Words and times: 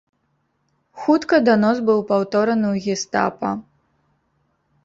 Хутка 1.01 1.37
данос 1.51 1.77
быў 1.89 1.99
паўтораны 2.13 2.67
ў 2.73 2.85
гестапа. 2.87 3.49